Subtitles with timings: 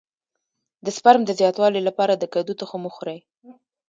[0.85, 3.19] د سپرم د زیاتوالي لپاره د کدو تخم وخورئ